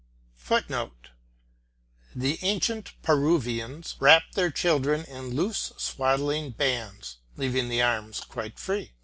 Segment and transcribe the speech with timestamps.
[0.37, 1.09] [Footnote:
[2.15, 8.93] The ancient Peruvians wrapped their children in loose swaddling bands, leaving the arms quite free.